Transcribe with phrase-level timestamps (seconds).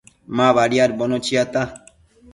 [0.35, 1.61] Ma badiadbono chiata